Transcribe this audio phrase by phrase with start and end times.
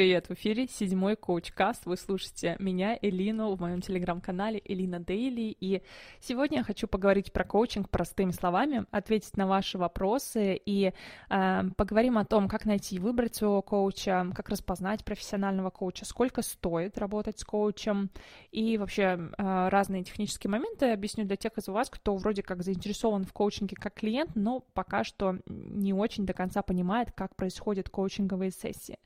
[0.00, 0.28] привет!
[0.28, 1.84] В эфире седьмой коуч-каст.
[1.84, 5.54] Вы слушаете меня, Элину, в моем телеграм-канале Элина Дейли.
[5.60, 5.82] И
[6.20, 10.94] сегодня я хочу поговорить про коучинг простыми словами, ответить на ваши вопросы и
[11.28, 16.40] э, поговорим о том, как найти и выбрать своего коуча, как распознать профессионального коуча, сколько
[16.40, 18.08] стоит работать с коучем
[18.52, 19.02] и вообще
[19.36, 23.76] э, разные технические моменты объясню для тех из вас, кто вроде как заинтересован в коучинге
[23.76, 28.96] как клиент, но пока что не очень до конца понимает, как происходят коучинговые сессии.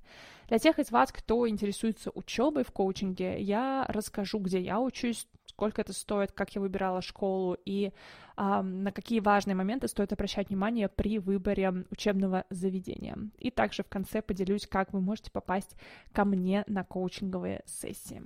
[0.49, 5.81] Для тех из вас, кто интересуется учебой в коучинге, я расскажу, где я учусь, сколько
[5.81, 7.93] это стоит, как я выбирала школу и
[8.37, 13.17] а, на какие важные моменты стоит обращать внимание при выборе учебного заведения.
[13.39, 15.77] И также в конце поделюсь, как вы можете попасть
[16.13, 18.23] ко мне на коучинговые сессии.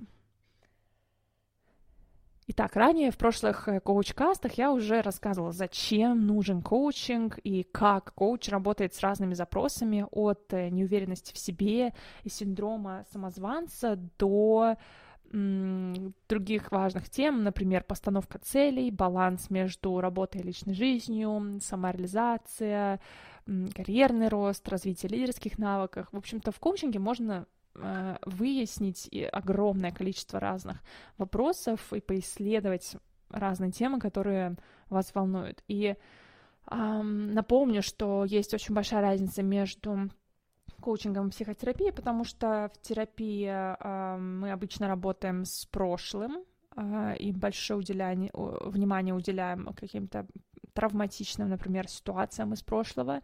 [2.51, 8.49] Итак, ранее в прошлых э, коуч-кастах я уже рассказывала, зачем нужен коучинг и как коуч
[8.49, 14.77] работает с разными запросами от э, неуверенности в себе и синдрома самозванца до
[15.31, 22.99] других важных тем, например, постановка целей, баланс между работой и личной жизнью, самореализация,
[23.75, 26.07] карьерный рост, развитие лидерских навыков.
[26.11, 27.45] В общем-то, в коучинге можно
[28.25, 30.77] выяснить огромное количество разных
[31.17, 32.95] вопросов и поисследовать
[33.29, 34.55] разные темы, которые
[34.89, 35.63] вас волнуют.
[35.67, 35.95] И
[36.71, 40.09] эм, напомню, что есть очень большая разница между
[40.79, 46.43] коучингом и психотерапией, потому что в терапии э, мы обычно работаем с прошлым,
[46.75, 50.25] э, и большое уделяние, внимание уделяем каким-то
[50.73, 53.21] травматичным, например, ситуациям из прошлого.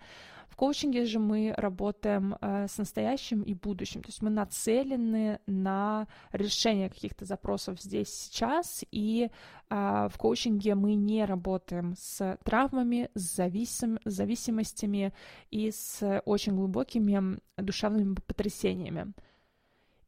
[0.47, 6.07] В коучинге же мы работаем э, с настоящим и будущим, то есть мы нацелены на
[6.31, 9.29] решение каких-то запросов здесь сейчас, и
[9.69, 15.13] э, в коучинге мы не работаем с травмами, с зависим, зависимостями
[15.51, 19.13] и с очень глубокими душевными потрясениями.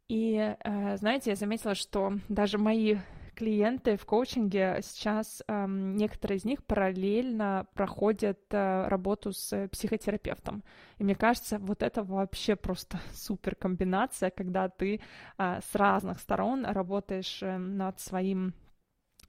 [0.08, 2.98] И, э, знаете, я заметила, что даже мои
[3.38, 10.64] клиенты в коучинге сейчас эм, некоторые из них параллельно проходят э, работу с психотерапевтом.
[10.98, 15.02] И мне кажется, вот это вообще просто супер комбинация, когда ты
[15.38, 18.54] э, с разных сторон работаешь э, над своим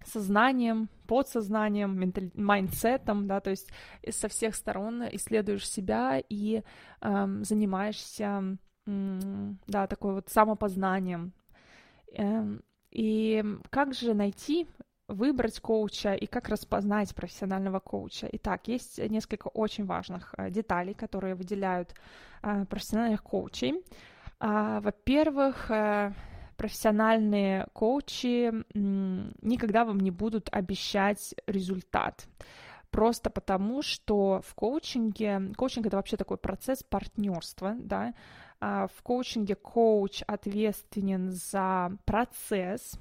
[0.06, 2.30] сознанием, подсознанием, менталь...
[2.34, 3.70] mindset ом, да, то есть
[4.10, 6.62] со всех сторон исследуешь себя и
[7.02, 11.32] эм, занимаешься, м, да, такой вот самопознанием.
[12.12, 14.66] Эм, и как же найти,
[15.08, 18.28] выбрать коуча и как распознать профессионального коуча?
[18.32, 21.94] Итак, есть несколько очень важных э, деталей, которые выделяют
[22.42, 23.82] э, профессиональных коучей.
[24.38, 26.12] А, во-первых, э,
[26.56, 32.26] профессиональные коучи никогда вам не будут обещать результат.
[32.90, 38.14] Просто потому, что в коучинге, коучинг это вообще такой процесс партнерства, да,
[38.60, 42.98] в коучинге коуч ответственен за процесс,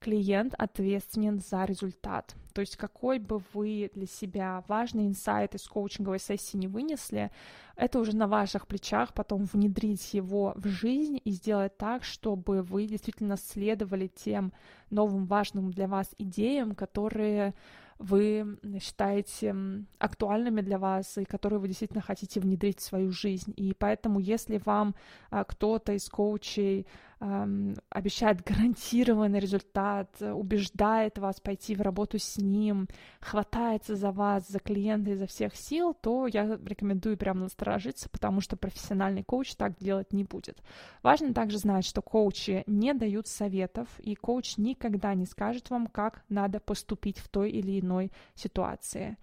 [0.00, 2.34] клиент ответственен за результат.
[2.52, 7.30] То есть какой бы вы для себя важный инсайт из коучинговой сессии не вынесли,
[7.76, 12.86] это уже на ваших плечах потом внедрить его в жизнь и сделать так, чтобы вы
[12.86, 14.52] действительно следовали тем
[14.90, 17.54] новым важным для вас идеям, которые
[17.98, 19.54] вы считаете
[19.98, 23.52] актуальными для вас и которые вы действительно хотите внедрить в свою жизнь.
[23.56, 24.94] И поэтому, если вам
[25.30, 26.86] а, кто-то из коучей
[27.20, 32.88] обещает гарантированный результат, убеждает вас пойти в работу с ним,
[33.20, 38.56] хватается за вас, за клиента изо всех сил, то я рекомендую прямо насторожиться, потому что
[38.56, 40.62] профессиональный коуч так делать не будет.
[41.02, 46.22] Важно также знать, что коучи не дают советов, и коуч никогда не скажет вам, как
[46.28, 49.16] надо поступить в той или иной ситуации.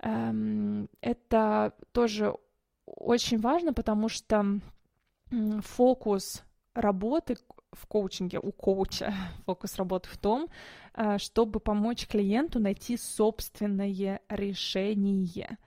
[0.00, 2.34] Эм, это тоже
[2.84, 4.60] очень важно, потому что
[5.62, 6.42] фокус
[6.74, 7.36] работы
[7.72, 9.12] в коучинге у коуча,
[9.46, 10.48] фокус работы в том,
[10.94, 15.58] э, чтобы помочь клиенту найти собственное решение.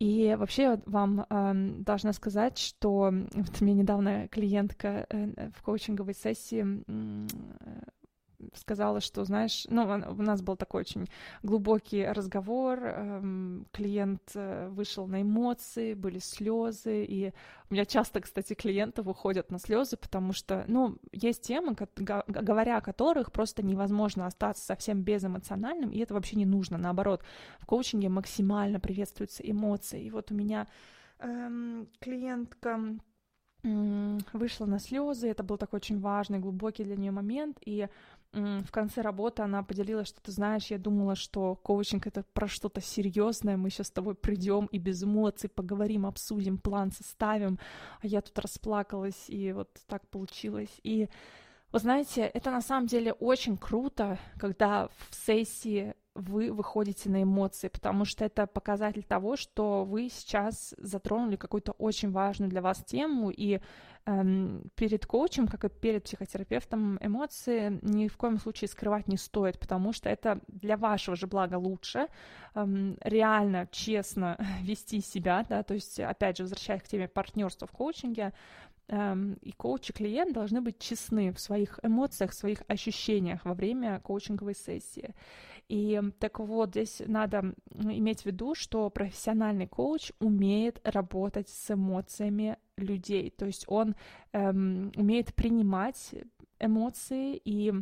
[0.00, 6.64] И вообще вам э, должна сказать, что вот мне недавно клиентка э, в коучинговой сессии
[8.54, 11.06] сказала, что, знаешь, ну, у нас был такой очень
[11.42, 17.32] глубокий разговор, эм, клиент э, вышел на эмоции, были слезы, и
[17.70, 21.76] у меня часто, кстати, клиенты выходят на слезы, потому что, ну, есть темы,
[22.26, 27.22] говоря о которых просто невозможно остаться совсем безэмоциональным, и это вообще не нужно, наоборот,
[27.58, 30.66] в коучинге максимально приветствуются эмоции, и вот у меня
[31.18, 32.98] эм, клиентка
[33.64, 37.88] вышла на слезы, это был такой очень важный, глубокий для нее момент, и
[38.34, 42.80] в конце работы она поделилась, что ты знаешь, я думала, что коучинг это про что-то
[42.80, 47.58] серьезное, мы сейчас с тобой придем и без эмоций поговорим, обсудим, план составим,
[48.02, 50.80] а я тут расплакалась, и вот так получилось.
[50.82, 51.08] И
[51.70, 57.68] вы знаете, это на самом деле очень круто, когда в сессии вы выходите на эмоции,
[57.68, 63.30] потому что это показатель того, что вы сейчас затронули какую-то очень важную для вас тему,
[63.30, 63.60] и
[64.06, 69.58] эм, перед коучем, как и перед психотерапевтом, эмоции ни в коем случае скрывать не стоит,
[69.58, 72.06] потому что это для вашего же блага лучше
[72.54, 77.72] эм, реально, честно вести себя, да, то есть, опять же, возвращаясь к теме партнерства в
[77.72, 78.32] коучинге,
[78.88, 83.54] эм, и коуч, и клиент должны быть честны в своих эмоциях, в своих ощущениях во
[83.54, 85.14] время коучинговой сессии.
[85.68, 92.58] И так вот, здесь надо иметь в виду, что профессиональный коуч умеет работать с эмоциями
[92.76, 93.94] людей, то есть он
[94.32, 96.14] эм, умеет принимать
[96.58, 97.72] эмоции и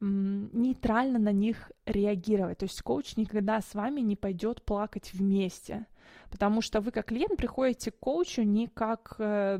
[0.00, 2.58] нейтрально на них реагировать.
[2.58, 5.86] То есть коуч никогда с вами не пойдет плакать вместе,
[6.30, 9.58] потому что вы как клиент приходите к коучу не как э,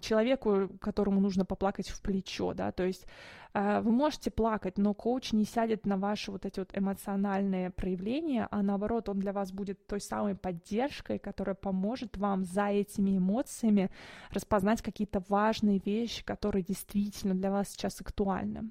[0.00, 3.06] человеку, которому нужно поплакать в плечо, да, то есть
[3.54, 8.46] э, вы можете плакать, но коуч не сядет на ваши вот эти вот эмоциональные проявления,
[8.50, 13.90] а наоборот, он для вас будет той самой поддержкой, которая поможет вам за этими эмоциями
[14.30, 18.70] распознать какие-то важные вещи, которые действительно для вас сейчас актуальны.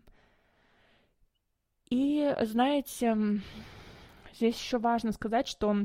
[1.89, 3.41] И, знаете,
[4.33, 5.75] здесь еще важно сказать, что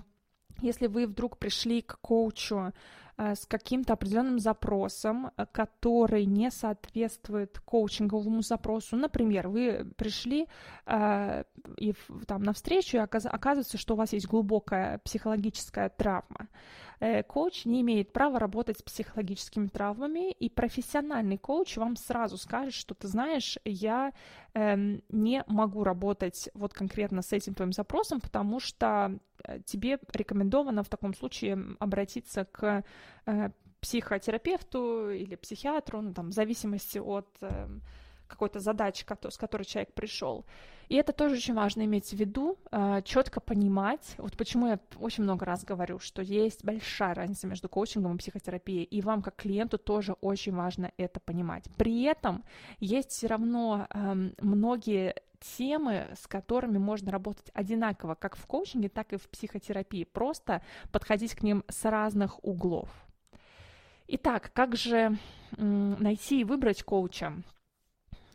[0.61, 2.73] если вы вдруг пришли к коучу
[3.19, 8.97] с каким-то определенным запросом, э, который не соответствует коучинговому запросу.
[8.97, 10.47] Например, вы пришли
[10.87, 11.45] э,
[11.77, 11.95] и
[12.27, 16.49] там на встречу, и оказывается, что у вас есть глубокая психологическая травма.
[17.01, 22.75] Э, коуч не имеет права работать с психологическими травмами, и профессиональный коуч вам сразу скажет,
[22.75, 24.13] что ты знаешь, я
[24.55, 24.77] э,
[25.09, 30.89] не могу работать вот конкретно с этим твоим запросом, потому что э, тебе рекомендовано в
[30.89, 32.85] таком случае обратиться к
[33.27, 33.51] э,
[33.81, 37.69] психотерапевту или психиатру, ну, там, в зависимости от э,
[38.29, 40.45] какой-то задачи, с которой человек пришел.
[40.89, 44.15] И это тоже очень важно иметь в виду, а, четко понимать.
[44.17, 48.85] Вот почему я очень много раз говорю, что есть большая разница между коучингом и психотерапией,
[48.85, 51.65] и вам как клиенту тоже очень важно это понимать.
[51.77, 52.45] При этом
[52.79, 53.87] есть все равно
[54.41, 60.05] многие темы, с которыми можно работать одинаково, как в коучинге, так и в психотерапии.
[60.05, 62.89] Просто подходить к ним с разных углов.
[64.09, 65.19] Итак, как же
[65.57, 67.35] найти и выбрать коуча?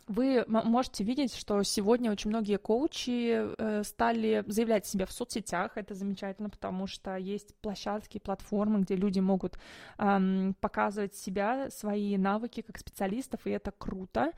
[0.07, 5.77] Вы можете видеть, что сегодня очень многие коучи э, стали заявлять себя в соцсетях.
[5.77, 9.57] Это замечательно, потому что есть площадки, платформы, где люди могут
[9.97, 14.31] показывать себя, свои навыки как специалистов, и это круто.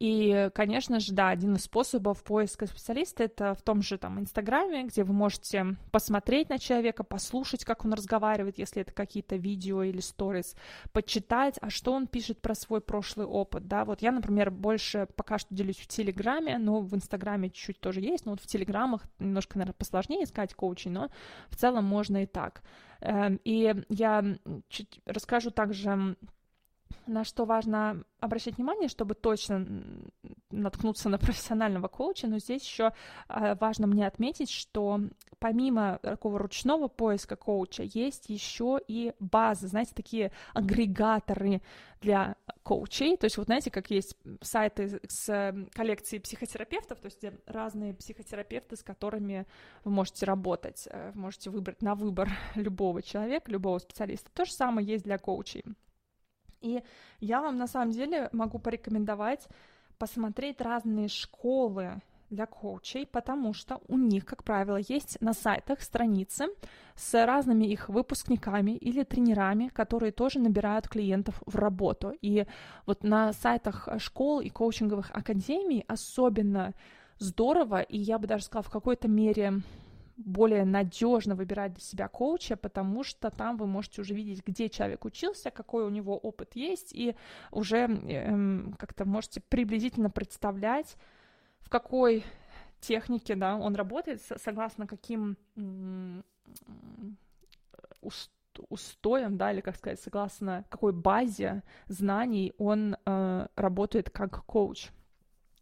[0.00, 4.84] И, конечно же, да, один из способов поиска специалиста это в том же там Инстаграме,
[4.84, 10.00] где вы можете посмотреть на человека, послушать, как он разговаривает, если это какие-то видео или
[10.00, 10.54] сторис,
[10.92, 15.36] почитать, а что он пишет про свой прошлый опыт, да, вот я, например, больше пока
[15.38, 19.58] что делюсь в Телеграме, но в Инстаграме чуть-чуть тоже есть, но вот в Телеграмах немножко,
[19.58, 21.10] наверное, посложнее искать коучей, но
[21.48, 22.62] в целом можно и так.
[23.00, 24.24] Эм, и я
[24.68, 26.16] чуть расскажу также
[27.06, 29.66] на что важно обращать внимание, чтобы точно
[30.50, 32.92] наткнуться на профессионального коуча, но здесь еще
[33.28, 35.00] а, важно мне отметить, что
[35.38, 41.62] помимо такого ручного поиска коуча есть еще и базы, знаете, такие агрегаторы
[42.00, 47.32] для коучей, то есть вот знаете, как есть сайты с коллекцией психотерапевтов, то есть где
[47.46, 49.46] разные психотерапевты, с которыми
[49.84, 54.30] вы можете работать, э, вы можете выбрать на выбор любого человека, любого специалиста.
[54.32, 55.64] То же самое есть для коучей.
[56.60, 56.82] И
[57.20, 59.48] я вам на самом деле могу порекомендовать
[59.98, 62.00] посмотреть разные школы
[62.30, 66.48] для коучей, потому что у них, как правило, есть на сайтах страницы
[66.94, 72.12] с разными их выпускниками или тренерами, которые тоже набирают клиентов в работу.
[72.20, 72.46] И
[72.86, 76.74] вот на сайтах школ и коучинговых академий особенно
[77.18, 79.62] здорово, и я бы даже сказала, в какой-то мере
[80.18, 85.04] более надежно выбирать для себя коуча, потому что там вы можете уже видеть, где человек
[85.04, 87.14] учился, какой у него опыт есть, и
[87.52, 90.96] уже эм, как-то можете приблизительно представлять,
[91.60, 92.24] в какой
[92.80, 95.36] технике да, он работает, согласно каким
[98.68, 104.88] устоям, да, или как сказать, согласно какой базе знаний он э, работает как коуч.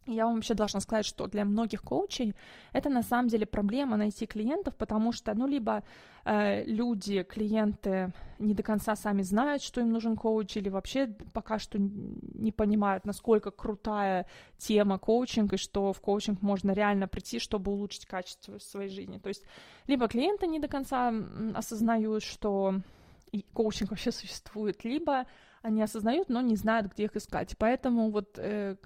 [0.07, 2.33] Я вам вообще должна сказать, что для многих коучей
[2.71, 5.83] это на самом деле проблема найти клиентов, потому что, ну, либо
[6.23, 11.59] э, люди, клиенты не до конца сами знают, что им нужен коуч, или вообще пока
[11.59, 17.71] что не понимают, насколько крутая тема коучинг, и что в коучинг можно реально прийти, чтобы
[17.73, 19.17] улучшить качество своей жизни.
[19.17, 19.43] То есть
[19.87, 21.13] либо клиенты не до конца
[21.53, 22.75] осознают, что
[23.53, 25.25] коучинг вообще существует, либо
[25.61, 27.57] они осознают, но не знают, где их искать.
[27.57, 28.77] Поэтому вот э,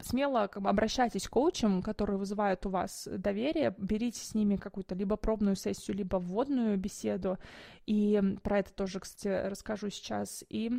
[0.00, 4.94] смело как бы, обращайтесь к коучам, которые вызывают у вас доверие, берите с ними какую-то
[4.94, 7.38] либо пробную сессию, либо вводную беседу,
[7.86, 10.70] и про это тоже, кстати, расскажу сейчас, и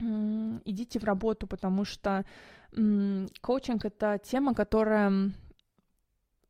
[0.00, 2.24] идите в работу, потому что
[3.40, 5.32] коучинг— это тема, которая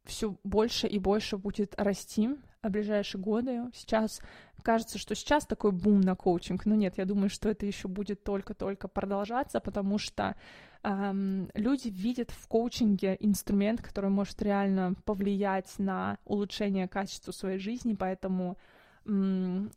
[0.05, 2.31] все больше и больше будет расти
[2.63, 3.71] ближайшие годы.
[3.75, 4.21] Сейчас
[4.63, 8.25] кажется, что сейчас такой бум на коучинг, но нет, я думаю, что это еще будет
[8.25, 10.37] только-только продолжаться, потому что
[10.83, 17.95] эм, люди видят в коучинге инструмент, который может реально повлиять на улучшение качества своей жизни,
[17.95, 18.59] поэтому
[19.07, 19.71] эм,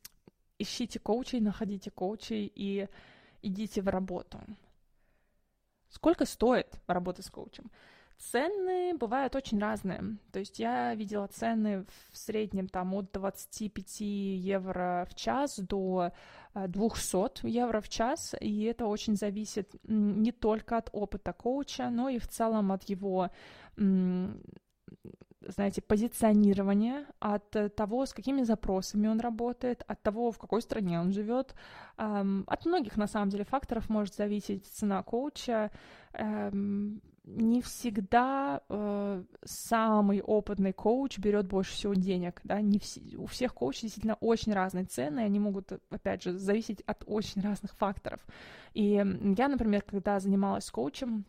[0.58, 2.88] ищите коучей, находите коучей и
[3.42, 4.40] идите в работу.
[5.90, 7.70] Сколько стоит работа с коучем?
[8.22, 10.18] Цены бывают очень разные.
[10.32, 16.12] То есть я видела цены в среднем там от 25 евро в час до
[16.54, 22.10] 200 э, евро в час, и это очень зависит не только от опыта коуча, но
[22.10, 23.32] и в целом от его
[25.48, 31.12] знаете, позиционирования, от того, с какими запросами он работает, от того, в какой стране он
[31.12, 31.56] живет.
[31.98, 35.72] От многих, на самом деле, факторов может зависеть цена коуча.
[37.24, 43.54] Не всегда э, самый опытный коуч берет больше всего денег, да, не все, у всех
[43.54, 48.26] коучей действительно очень разные цены, они могут, опять же, зависеть от очень разных факторов.
[48.74, 51.26] И я, например, когда занималась коучем,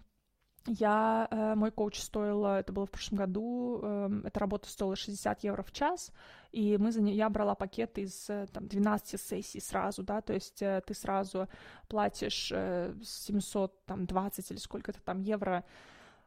[0.67, 5.45] я, э, мой коуч стоил, это было в прошлом году, э, эта работа стоила 60
[5.45, 6.13] евро в час,
[6.53, 10.35] и мы за не, я брала пакет из э, там, 12 сессий сразу, да, то
[10.35, 11.49] есть э, ты сразу
[11.89, 15.65] платишь э, 720 или сколько-то там евро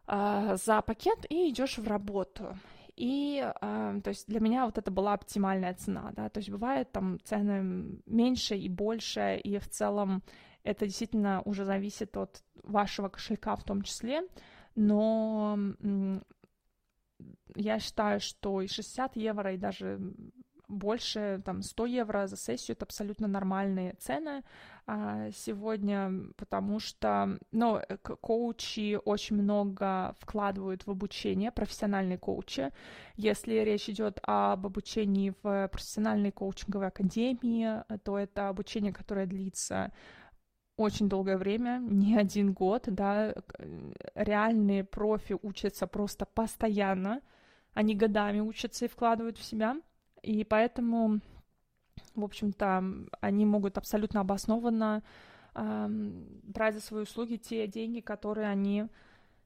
[0.08, 2.56] за пакет и идешь в работу.
[2.96, 7.20] И, то есть, для меня вот это была оптимальная цена, да, то есть бывает там
[7.24, 10.22] цены меньше и больше, и в целом
[10.66, 14.24] это действительно уже зависит от вашего кошелька в том числе,
[14.76, 15.58] но
[17.56, 20.00] я считаю, что и 60 евро, и даже
[20.68, 24.44] больше, там, 100 евро за сессию— это абсолютно нормальные цены
[24.88, 27.80] а, сегодня, потому что, ну,
[28.22, 32.72] коучи очень много вкладывают в обучение, профессиональные коучи.
[33.16, 39.92] Если речь идет об обучении в профессиональной коучинговой академии, то это обучение, которое длится
[40.78, 43.34] очень долгое время, не один год, да,
[44.14, 47.22] реальные профи учатся просто постоянно,
[47.74, 49.78] они годами учатся и вкладывают в себя,
[50.22, 51.20] и поэтому,
[52.16, 52.84] в общем-то,
[53.22, 55.04] они могут абсолютно обоснованно
[55.54, 55.88] э,
[56.44, 58.88] брать за свои услуги те деньги, которые они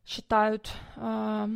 [0.06, 1.48] считают э,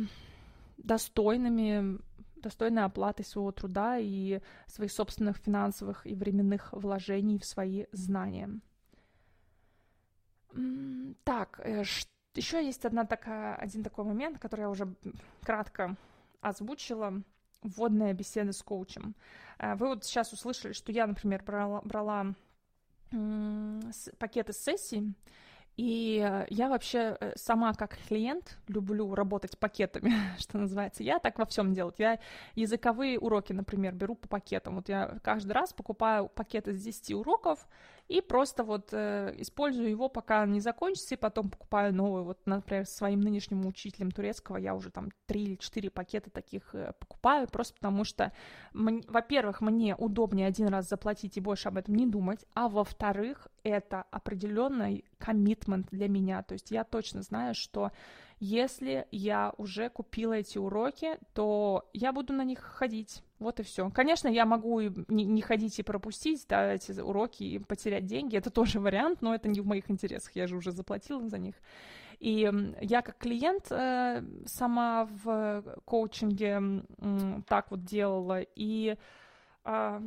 [0.76, 1.98] достойными,
[2.36, 8.60] достойной оплаты своего труда и своих собственных финансовых и временных вложений в свои знания.
[11.24, 11.82] Так, э,
[12.34, 14.94] еще есть одна такая, один такой момент, который я уже
[15.42, 15.96] кратко
[16.40, 17.22] озвучила.
[17.62, 19.14] Вводная беседа с коучем.
[19.58, 22.34] Э, вы вот сейчас услышали, что я, например, брала, брала
[24.18, 25.14] пакеты сессий,
[25.76, 31.02] и э, я вообще сама как клиент люблю работать пакетами, что называется.
[31.02, 31.94] Я так во всем делаю.
[31.98, 32.20] Я
[32.54, 34.76] языковые уроки, например, беру по пакетам.
[34.76, 37.66] Вот я каждый раз покупаю пакет из 10 уроков
[38.08, 42.22] и просто вот э, использую его, пока не закончится, и потом покупаю новый.
[42.22, 46.92] Вот, например, своим нынешним учителем турецкого я уже там 3 или 4 пакета таких э,
[46.98, 48.32] покупаю, просто потому что,
[48.72, 54.02] во-первых, мне удобнее один раз заплатить и больше об этом не думать, а во-вторых, это
[54.10, 56.42] определенный коммитмент для меня.
[56.42, 57.90] То есть я точно знаю, что
[58.44, 63.22] если я уже купила эти уроки, то я буду на них ходить.
[63.38, 63.90] Вот и все.
[63.90, 68.36] Конечно, я могу и не, ходить и пропустить да, эти уроки и потерять деньги.
[68.36, 70.36] Это тоже вариант, но это не в моих интересах.
[70.36, 71.54] Я же уже заплатила за них.
[72.20, 72.50] И
[72.82, 76.60] я как клиент э, сама в коучинге
[76.98, 78.40] э, так вот делала.
[78.54, 78.96] И
[79.64, 80.00] э,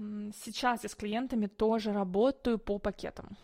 [0.43, 3.35] сейчас я с клиентами тоже работаю по пакетам.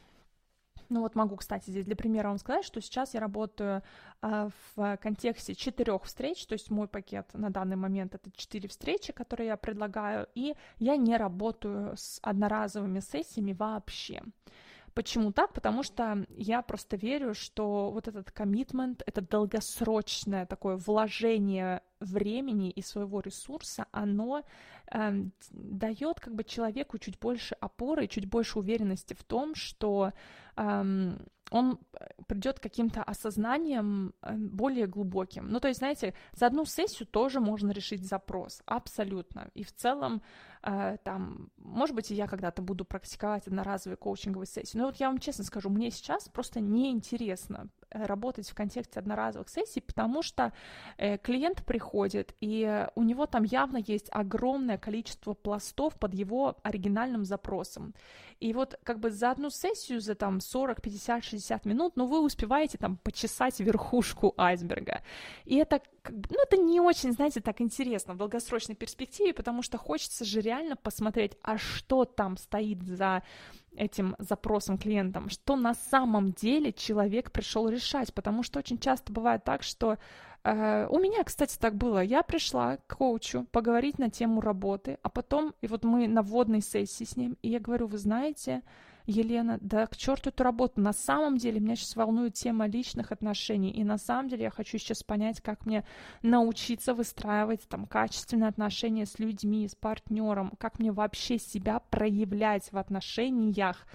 [0.94, 3.82] Ну вот могу, кстати, здесь для примера вам сказать, что сейчас я работаю
[4.22, 9.12] а, в контексте четырех встреч, то есть мой пакет на данный момент это четыре встречи,
[9.12, 14.22] которые я предлагаю, и я не работаю с одноразовыми сессиями вообще.
[14.94, 15.54] Почему так?
[15.54, 22.82] Потому что я просто верю, что вот этот коммитмент, это долгосрочное такое вложение времени и
[22.82, 24.44] своего ресурса, оно
[24.92, 25.12] э,
[25.52, 30.14] дает как бы человеку чуть больше опоры, чуть больше уверенности в том, что
[30.58, 31.14] э,
[31.52, 31.80] он
[32.28, 35.50] придет к каким-то осознанием более глубоким.
[35.50, 39.50] Ну, то есть, знаете, за одну сессию тоже можно решить запрос, абсолютно.
[39.54, 44.86] И в целом Э, там, может быть, я когда-то буду практиковать одноразовые коучинговые сессии, но
[44.86, 49.82] вот я вам честно скажу, мне сейчас просто неинтересно э, работать в контексте одноразовых сессий,
[49.82, 50.54] потому что
[50.98, 57.26] э, клиент приходит, и у него там явно есть огромное количество пластов под его оригинальным
[57.26, 57.94] запросом.
[58.40, 62.22] И вот как бы за одну сессию, за там 40, 50, 60 минут, ну, вы
[62.22, 65.02] успеваете там почесать верхушку айсберга.
[65.46, 70.26] И это, ну, это не очень, знаете, так интересно в долгосрочной перспективе, потому что хочется
[70.26, 73.24] же реально посмотреть, а что там стоит за
[73.76, 79.44] этим запросом клиентам, что на самом деле человек пришел решать, потому что очень часто бывает
[79.44, 79.98] так, что
[80.44, 82.04] э, у меня, кстати, так было.
[82.04, 86.62] Я пришла к коучу поговорить на тему работы, а потом, и вот мы на вводной
[86.62, 88.62] сессии с ним, и я говорю, вы знаете,
[89.06, 90.80] Елена, да к черту эту работу.
[90.80, 94.78] На самом деле меня сейчас волнует тема личных отношений, и на самом деле я хочу
[94.78, 95.86] сейчас понять, как мне
[96.22, 102.78] научиться выстраивать там качественные отношения с людьми, с партнером, как мне вообще себя проявлять в
[102.78, 103.86] отношениях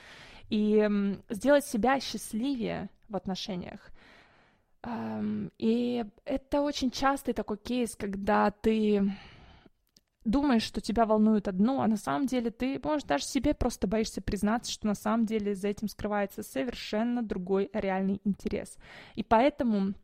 [0.50, 0.88] и
[1.30, 3.90] сделать себя счастливее в отношениях.
[5.58, 9.12] И это очень частый такой кейс, когда ты
[10.28, 14.20] думаешь, что тебя волнует одно, а на самом деле ты, может, даже себе просто боишься
[14.20, 18.76] признаться, что на самом деле за этим скрывается совершенно другой реальный интерес.
[19.14, 19.94] И поэтому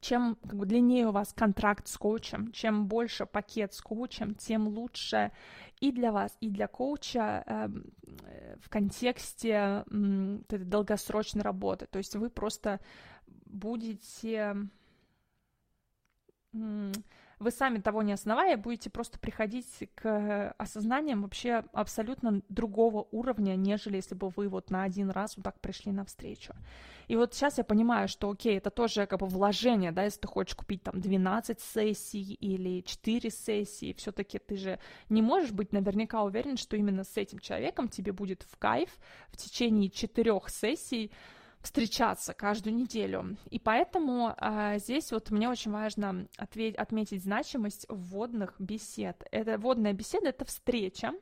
[0.00, 4.66] чем как бы, длиннее у вас контракт с коучем, чем больше пакет с коучем, тем
[4.66, 5.30] лучше
[5.80, 7.68] и для вас, и для коуча э,
[8.60, 11.86] в контексте э, долгосрочной работы.
[11.86, 12.80] То есть вы просто
[13.46, 14.56] будете...
[16.54, 16.92] Э,
[17.44, 23.96] вы сами того не основая, будете просто приходить к осознаниям вообще абсолютно другого уровня, нежели
[23.96, 26.54] если бы вы вот на один раз вот так пришли навстречу.
[27.06, 30.28] И вот сейчас я понимаю, что окей, это тоже как бы вложение, да, если ты
[30.28, 34.78] хочешь купить там 12 сессий или 4 сессии, все-таки ты же
[35.10, 38.88] не можешь быть наверняка уверен, что именно с этим человеком тебе будет в кайф
[39.28, 41.12] в течение четырех сессий
[41.64, 43.36] встречаться каждую неделю.
[43.50, 49.24] И поэтому а, здесь вот мне очень важно ответь, отметить значимость вводных бесед.
[49.30, 51.12] Это вводная беседа— это встреча,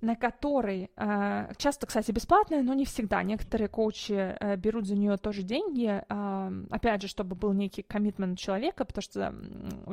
[0.00, 3.22] на которой, а, часто, кстати, бесплатная, но не всегда.
[3.22, 8.38] Некоторые коучи а, берут за нее тоже деньги, а, опять же, чтобы был некий коммитмент
[8.38, 9.34] человека, потому что,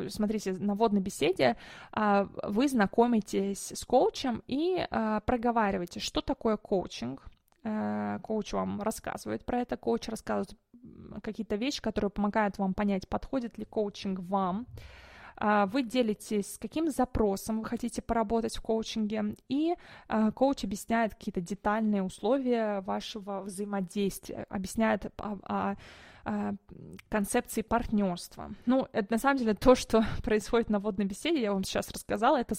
[0.10, 1.58] смотрите, на вводной беседе
[1.92, 7.24] а, вы знакомитесь с коучем и а, проговариваете, что такое коучинг,
[7.64, 10.56] коуч вам рассказывает про это, коуч рассказывает
[11.22, 14.68] какие-то вещи, которые помогают вам понять, подходит ли коучинг вам.
[15.38, 19.76] А, вы делитесь, с каким запросом вы хотите поработать в коучинге, и
[20.08, 25.76] а, коуч объясняет какие-то детальные условия вашего взаимодействия, объясняет о, о,
[26.26, 26.54] о
[27.10, 28.52] концепции партнерства.
[28.68, 32.40] Ну, это на самом деле то, что происходит на водной беседе, я вам сейчас рассказала,
[32.40, 32.54] это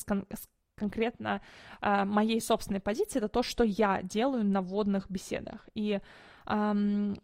[0.77, 1.41] конкретно
[1.81, 5.69] э, моей собственной позиции, это то, что я делаю на вводных беседах.
[5.75, 6.01] И
[6.47, 7.15] э,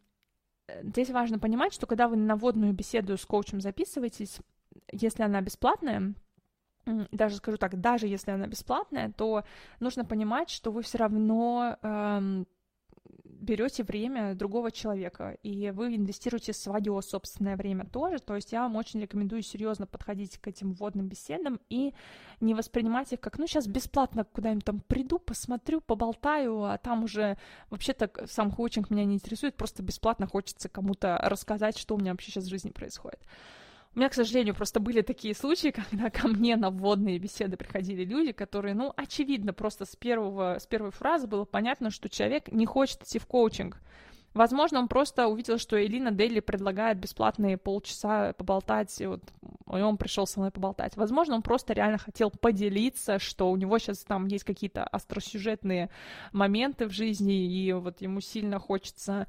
[0.83, 4.39] здесь важно понимать, что когда вы на вводную беседу с коучем записываетесь,
[4.93, 6.15] если она бесплатная,
[7.13, 9.45] даже скажу так, даже если она бесплатная, то
[9.81, 12.47] нужно понимать, что вы все равно эм,
[13.41, 18.19] берете время другого человека, и вы инвестируете свое собственное время тоже.
[18.19, 21.95] То есть я вам очень рекомендую серьезно подходить к этим вводным беседам и
[22.41, 27.39] не воспринимать их как, ну, сейчас бесплатно куда-нибудь там приду, посмотрю, поболтаю, а там уже
[27.71, 32.31] вообще-то сам коучинг меня не интересует, просто бесплатно хочется кому-то рассказать, что у меня вообще
[32.31, 33.21] сейчас в жизни происходит.
[33.99, 38.05] У меня, к сожалению, просто были такие случаи, когда ко мне на вводные беседы приходили
[38.05, 42.65] люди, которые, ну, очевидно, просто с, первого, с первой фразы было понятно, что человек не
[42.65, 43.81] хочет идти в коучинг.
[44.35, 49.25] Возможно, он просто увидел, что Элина Дели предлагает бесплатные полчаса поболтать, и вот
[49.67, 50.97] и он пришел со мной поболтать.
[50.97, 55.91] Возможно, он просто реально хотел поделиться, что у него сейчас там есть какие-то остросюжетные
[56.31, 59.27] моменты в жизни, и вот ему сильно хочется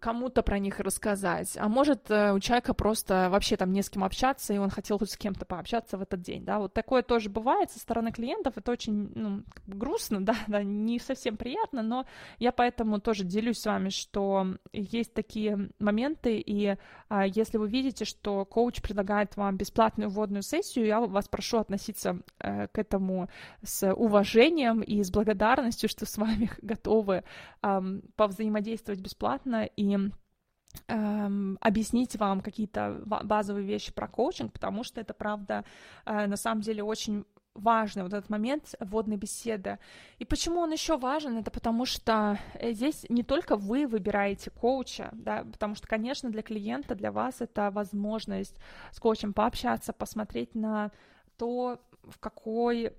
[0.00, 4.02] кому-то про них рассказать, а может э, у человека просто вообще там не с кем
[4.02, 7.30] общаться, и он хотел хоть с кем-то пообщаться в этот день, да, вот такое тоже
[7.30, 12.04] бывает со стороны клиентов, это очень, ну, грустно, да, не совсем приятно, но
[12.40, 16.76] я поэтому тоже делюсь с вами, что есть такие моменты, и
[17.08, 22.18] а, если вы видите, что коуч предлагает вам бесплатную вводную сессию, я вас прошу относиться
[22.40, 23.28] э, к этому
[23.62, 27.22] с уважением и с благодарностью, что с вами готовы
[27.62, 27.80] э,
[28.16, 29.98] повзаимодействовать бесплатно, бесплатно и
[30.88, 35.64] эм, объяснить вам какие-то базовые вещи про коучинг, потому что это, правда,
[36.06, 39.78] э, на самом деле очень важный вот этот момент вводной беседы.
[40.20, 41.38] И почему он еще важен?
[41.38, 46.42] Это потому что э, здесь не только вы выбираете коуча, да, потому что, конечно, для
[46.42, 48.56] клиента, для вас это возможность
[48.92, 50.90] с коучем пообщаться, посмотреть на
[51.36, 52.92] то, в какой,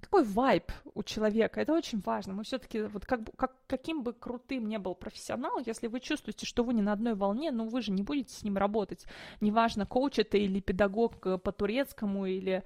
[0.00, 1.60] какой вайб у человека.
[1.60, 2.34] Это очень важно.
[2.34, 6.64] Мы все-таки, вот как, как, каким бы крутым не был профессионал, если вы чувствуете, что
[6.64, 9.06] вы не на одной волне, ну вы же не будете с ним работать.
[9.40, 12.62] Неважно, коуч это или педагог по турецкому, или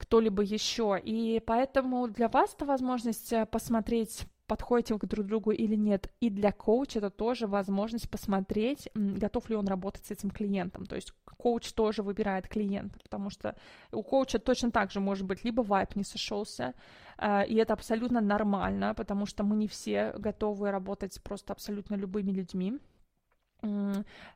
[0.00, 0.98] кто-либо еще.
[1.02, 6.10] И поэтому для вас это возможность э, посмотреть подходите вы друг другу или нет.
[6.20, 10.86] И для коуча это тоже возможность посмотреть, готов ли он работать с этим клиентом.
[10.86, 13.54] То есть коуч тоже выбирает клиента, потому что
[13.92, 16.74] у коуча точно так же может быть либо вайп не сошелся,
[17.18, 21.94] э, и это абсолютно нормально, потому что мы не все готовы работать с просто абсолютно
[21.94, 22.80] любыми людьми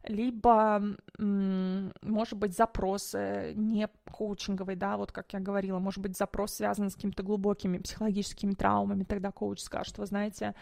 [0.05, 0.83] либо,
[1.19, 6.95] может быть, запрос не коучинговый, да, вот как я говорила, может быть, запрос связан с
[6.95, 10.55] какими-то глубокими психологическими травмами, тогда коуч скажет, вы знаете,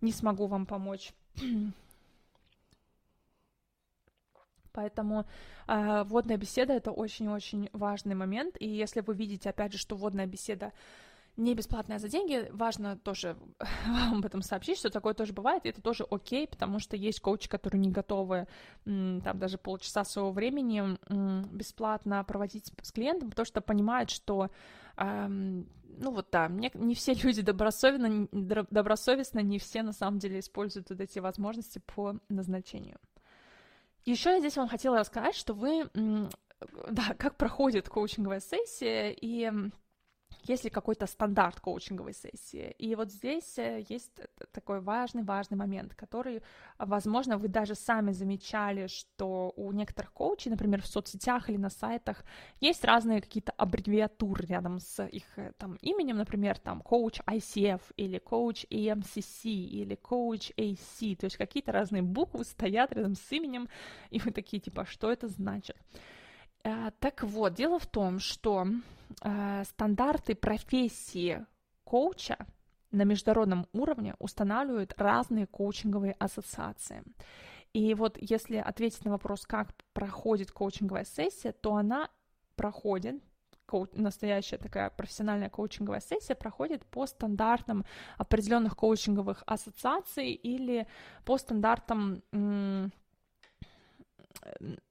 [0.00, 1.12] не смогу вам помочь.
[4.72, 5.24] Поэтому
[5.68, 8.56] э, вводная беседа это очень-очень важный момент.
[8.60, 10.72] И если вы видите, опять же, что вводная беседа
[11.36, 13.36] не бесплатная за деньги, важно тоже
[13.86, 17.20] вам об этом сообщить, что такое тоже бывает, и это тоже окей, потому что есть
[17.20, 18.46] коучи, которые не готовы
[18.84, 20.96] там даже полчаса своего времени
[21.54, 24.50] бесплатно проводить с клиентом, потому что понимают, что
[25.98, 28.28] ну вот да, не, не все люди добросовестно,
[28.70, 32.98] добросовестно, не все на самом деле используют вот эти возможности по назначению.
[34.04, 39.50] Еще я здесь вам хотела рассказать, что вы, да, как проходит коучинговая сессия, и
[40.48, 42.74] есть ли какой-то стандарт коучинговой сессии.
[42.78, 44.12] И вот здесь э, есть
[44.52, 46.42] такой важный-важный момент, который,
[46.78, 52.24] возможно, вы даже сами замечали, что у некоторых коучей, например, в соцсетях или на сайтах,
[52.60, 58.18] есть разные какие-то аббревиатуры рядом с их э, там именем, например, там коуч ICF или
[58.18, 63.68] коуч AMCC или коуч AC, то есть какие-то разные буквы стоят рядом с именем,
[64.10, 65.76] и вы такие, типа, что это значит?
[66.66, 68.66] Э, так вот, дело в том, что
[69.22, 71.46] э, стандарты профессии
[71.84, 72.36] коуча
[72.90, 77.04] на международном уровне устанавливают разные коучинговые ассоциации.
[77.72, 82.10] И вот если ответить на вопрос, как проходит коучинговая сессия, то она
[82.56, 83.22] проходит
[83.66, 87.84] коуч, настоящая такая профессиональная коучинговая сессия проходит по стандартам
[88.18, 90.88] определенных коучинговых ассоциаций или
[91.24, 92.22] по стандартам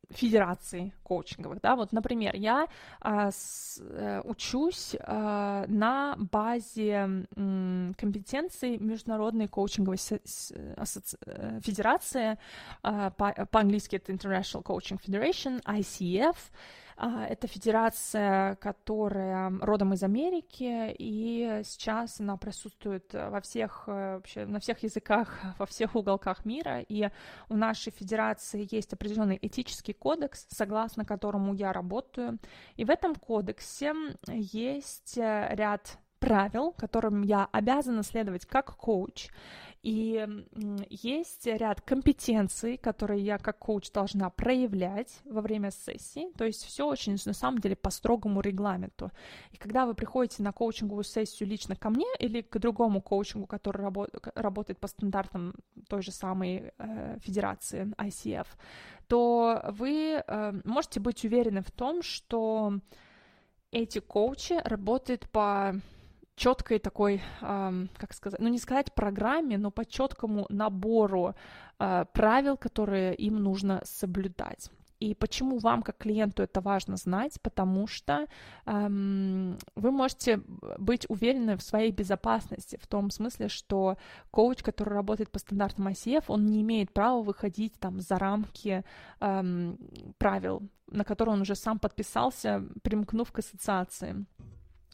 [0.10, 2.68] федераций коучинговых, да, вот, например, я
[3.00, 9.98] а, с, а, учусь а, на базе м, компетенций Международной коучинговой
[10.78, 11.18] асоци...
[11.26, 12.38] Э, федерации,
[12.84, 16.36] а, по- по-английски это International Coaching Federation, ICF,
[16.98, 24.46] а, это федерация, которая родом из Америки, и сейчас она присутствует во всех, э, вообще,
[24.46, 27.10] на всех языках, во всех уголках мира, и
[27.50, 32.40] у нашей федерации есть определенный этический кодекс, согласно которому я работаю,
[32.76, 33.94] и в этом кодексе
[34.28, 39.30] есть э, ряд правил, которым я обязана следовать как коуч.
[39.84, 40.28] И
[40.90, 46.32] есть ряд компетенций, которые я как коуч должна проявлять во время сессии.
[46.36, 49.12] То есть все очень, на самом деле, по строгому регламенту.
[49.52, 53.86] И когда вы приходите на коучинговую сессию лично ко мне или к другому коучингу, который
[53.86, 55.54] рабо- работает по стандартам
[55.88, 58.48] той же самой э, федерации ICF,
[59.08, 62.80] то вы э, можете быть уверены в том, что
[63.72, 65.76] эти коучи работают по
[66.36, 71.36] четкой такой, как сказать, ну не сказать программе, но по четкому набору
[71.80, 74.70] э, правил, которые им нужно соблюдать.
[75.00, 77.40] И почему вам, как клиенту, это важно знать?
[77.42, 78.28] Потому что
[78.66, 80.42] эм, вы можете
[80.78, 83.98] быть уверены в своей безопасности, в том смысле, что
[84.32, 88.84] коуч, который работает по стандартам ICF, он не имеет права выходить там за рамки
[89.20, 89.78] эм,
[90.18, 94.26] правил, на которые он уже сам подписался, примкнув к ассоциации.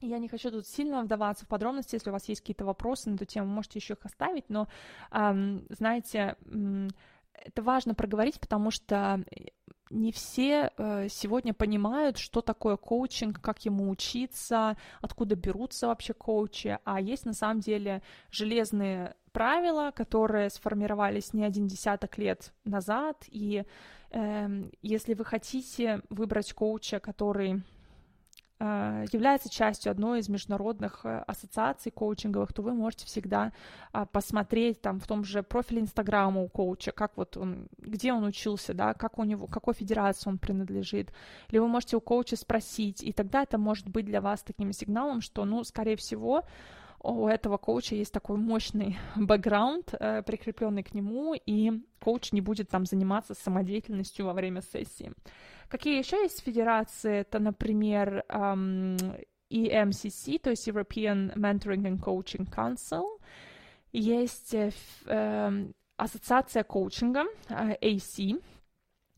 [0.02, 3.16] Я не хочу тут сильно вдаваться в подробности, если у вас есть какие-то вопросы на
[3.16, 4.68] эту тему, можете еще их оставить, но,
[5.12, 6.36] знаете,
[7.34, 9.24] это важно проговорить, потому что
[9.90, 16.80] не все э, сегодня понимают, что такое коучинг, как ему учиться, откуда берутся вообще коучи,
[16.86, 23.66] а есть на самом деле железные правила, которые сформировались не один десяток лет назад, и
[24.12, 27.62] э, если вы хотите выбрать коуча, который Э,
[29.12, 33.54] является частью одной из международных э, ассоциаций коучинговых, то вы можете всегда
[33.92, 38.24] а, посмотреть там в том же профиле Инстаграма у коуча, как вот он, где он
[38.24, 41.12] учился, да, как у него, какой федерации он принадлежит.
[41.50, 45.22] Или вы можете у коуча спросить, и тогда это может быть для вас таким сигналом,
[45.22, 46.44] что, ну, скорее всего,
[47.04, 52.70] у этого коуча есть такой мощный бэкграунд, э, прикрепленный к нему, и коуч не будет
[52.70, 55.12] там заниматься самодеятельностью во время сессии.
[55.68, 57.20] Какие еще есть федерации?
[57.20, 58.24] Это, например,
[59.50, 63.20] EMCC, то есть European Mentoring and Coaching Council.
[63.94, 64.72] Есть э,
[65.06, 65.66] э,
[65.98, 68.42] ассоциация коучинга, AC,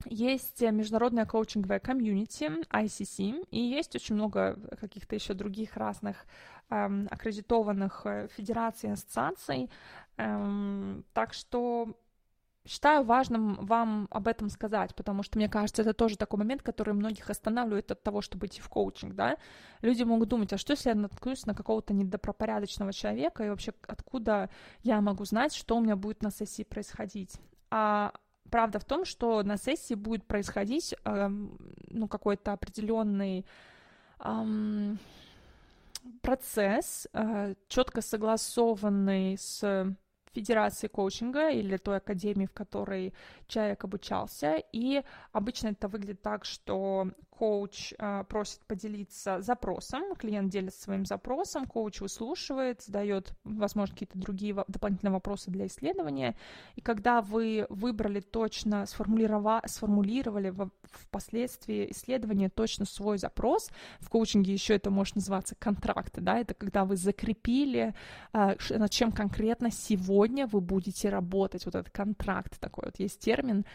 [0.06, 6.26] есть международная коучинговая комьюнити, ICC, и есть очень много каких-то еще других разных
[6.69, 9.69] аккредитованных э, федераций и ассоциаций.
[10.17, 11.95] Эм, так что
[12.65, 16.93] считаю важным вам об этом сказать, потому что, мне кажется, это тоже такой момент, который
[16.93, 19.38] многих останавливает от того, чтобы идти в коучинг, да.
[19.82, 24.49] Люди могут думать, а что, если я наткнусь на какого-то недобропорядочного человека, и вообще откуда
[24.82, 27.36] я могу знать, что у меня будет на сессии происходить?
[27.69, 28.13] А
[28.49, 33.45] правда в том, что на сессии будет происходить, э, ну, какой-то определенный
[34.19, 34.95] э,
[36.21, 39.95] процесс, э, четко согласованный с
[40.33, 43.13] федерации коучинга или той академии, в которой
[43.47, 44.55] человек обучался.
[44.71, 47.11] И обычно это выглядит так, что
[47.43, 54.56] коуч э, просит поделиться запросом, клиент делится своим запросом, коуч выслушивает, задает, возможно, какие-то другие
[54.69, 56.38] дополнительные вопросы для исследования.
[56.75, 64.53] И когда вы выбрали точно, сформулировали, сформулировали в, впоследствии исследования точно свой запрос, в коучинге
[64.53, 67.93] еще это может называться контракт, да, это когда вы закрепили,
[68.32, 73.65] э, над чем конкретно сегодня вы будете работать, вот этот контракт такой вот есть термин,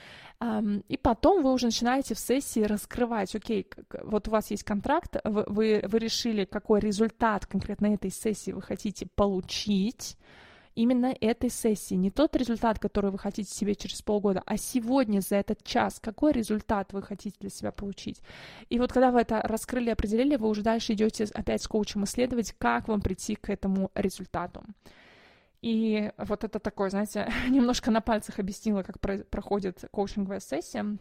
[0.88, 3.57] и потом вы уже начинаете в сессии раскрывать, окей,
[4.02, 8.62] вот у вас есть контракт, вы, вы, вы решили, какой результат конкретно этой сессии вы
[8.62, 10.16] хотите получить,
[10.78, 15.36] именно этой сессии, не тот результат, который вы хотите себе через полгода, а сегодня за
[15.36, 18.22] этот час, какой результат вы хотите для себя получить.
[18.68, 22.52] И вот когда вы это раскрыли, определили, вы уже дальше идете опять с коучем исследовать,
[22.58, 24.62] как вам прийти к этому результату.
[25.62, 30.96] И вот это такое, знаете, немножко на пальцах объяснила, как про- проходит коучинговая сессия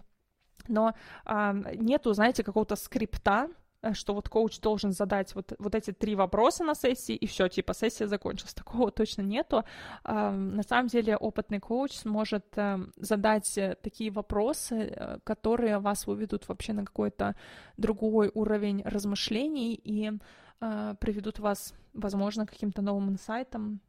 [0.67, 0.93] но
[1.25, 3.49] а, нету, знаете, какого-то скрипта,
[3.81, 7.47] э, что вот коуч должен задать вот, вот эти три вопроса на сессии, и все,
[7.47, 8.53] типа, сессия закончилась.
[8.53, 9.63] Такого точно нету.
[10.03, 16.85] На самом деле опытный коуч сможет а, задать такие вопросы, которые вас выведут вообще на
[16.85, 17.35] какой-то
[17.77, 20.11] другой уровень размышлений и
[20.59, 23.79] приведут вас, возможно, к каким-то новым инсайтам.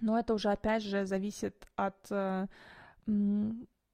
[0.00, 1.96] Но это уже, опять же, зависит от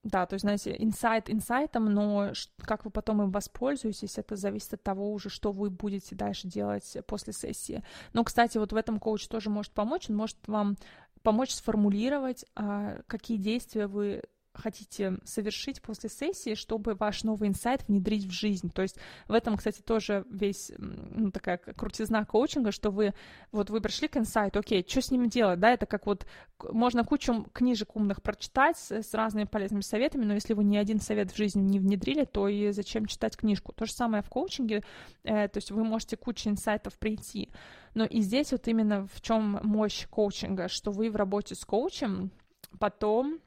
[0.06, 4.82] да, то есть, знаете, инсайт инсайтом, но как вы потом им воспользуетесь, это зависит от
[4.82, 7.82] того уже, что вы будете дальше делать после сессии.
[8.12, 10.76] Но, кстати, вот в этом коуч тоже может помочь, он может вам
[11.22, 14.22] помочь сформулировать, а, какие действия вы
[14.56, 18.70] хотите совершить после сессии, чтобы ваш новый инсайт внедрить в жизнь.
[18.70, 18.96] То есть
[19.28, 23.14] в этом, кстати, тоже весь, ну, такая крутизна коучинга, что вы,
[23.52, 26.26] вот вы пришли к инсайту, окей, что с ним делать, да, это как вот,
[26.70, 31.00] можно кучу книжек умных прочитать с, с разными полезными советами, но если вы ни один
[31.00, 33.72] совет в жизни не внедрили, то и зачем читать книжку?
[33.72, 34.82] То же самое в коучинге,
[35.24, 37.50] э, то есть вы можете кучу инсайтов прийти,
[37.94, 42.30] но и здесь вот именно в чем мощь коучинга, что вы в работе с коучем
[42.78, 43.40] потом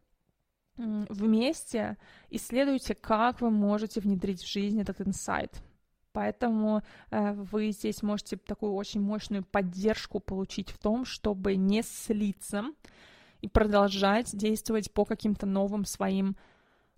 [0.80, 1.98] вместе
[2.30, 5.62] исследуйте, как вы можете внедрить в жизнь этот инсайт.
[6.12, 12.64] Поэтому э, вы здесь можете такую очень мощную поддержку получить в том, чтобы не слиться
[13.42, 16.36] и продолжать действовать по каким-то новым своим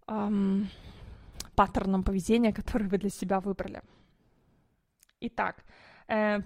[0.08, 0.70] эм,
[1.56, 3.82] паттернам поведения, которые вы для себя выбрали.
[5.20, 5.66] Итак,
[6.08, 6.40] э,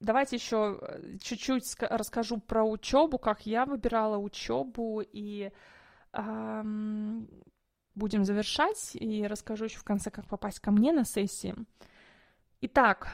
[0.00, 5.52] давайте еще э, чуть-чуть расскажу про учебу, как я выбирала учебу и
[7.94, 11.54] будем завершать и расскажу еще в конце, как попасть ко мне на сессии.
[12.60, 13.08] Итак,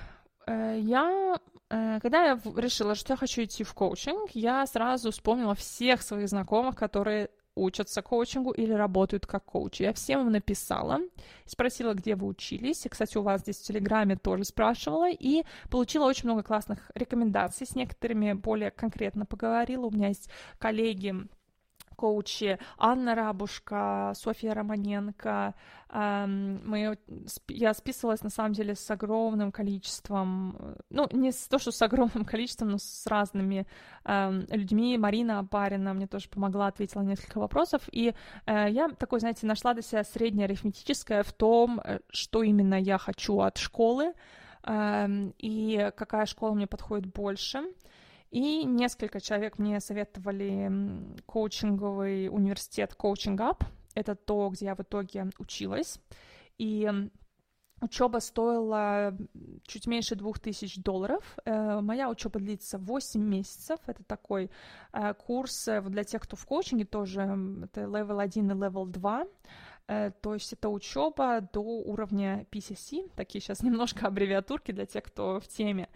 [0.47, 1.39] э, я,
[1.71, 6.29] э, когда я решила, что я хочу идти в коучинг, я сразу вспомнила всех своих
[6.29, 9.83] знакомых, которые учатся коучингу или работают как коучи.
[9.83, 11.01] Я всем им написала,
[11.45, 12.85] спросила, где вы учились.
[12.85, 15.11] И, кстати, у вас здесь в Телеграме тоже спрашивала.
[15.11, 17.67] И получила очень много классных рекомендаций.
[17.67, 19.87] С некоторыми более конкретно поговорила.
[19.87, 20.29] У меня есть
[20.59, 21.15] коллеги,
[21.95, 25.55] коучи Анна Рабушка, Софья Романенко.
[25.93, 26.99] Мы,
[27.49, 32.71] я списывалась, на самом деле, с огромным количеством, ну, не то, что с огромным количеством,
[32.71, 33.67] но с разными
[34.05, 34.99] людьми.
[34.99, 37.83] Марина Апарина мне тоже помогла, ответила на несколько вопросов.
[37.93, 38.15] И
[38.47, 42.99] э, я такой, знаете, нашла для себя среднее арифметическое в том, э, что именно я
[42.99, 44.13] хочу от школы,
[44.67, 47.65] и какая школа мне подходит больше.
[48.35, 50.69] И несколько человек мне советовали
[51.25, 53.65] коучинговый университет Coaching Up.
[53.95, 56.01] Это то, где я в итоге училась.
[56.59, 56.91] И
[57.81, 59.17] Учеба стоила
[59.67, 61.37] чуть меньше двух тысяч долларов.
[61.45, 63.79] Э, моя учеба длится 8 месяцев.
[63.87, 64.51] Это такой
[64.93, 67.21] э, курс э, для тех, кто в коучинге тоже.
[67.65, 69.27] Это level 1 и level 2.
[69.87, 73.11] То есть это учеба до уровня PCC.
[73.17, 75.91] Такие сейчас немножко аббревиатурки для тех, кто в теме.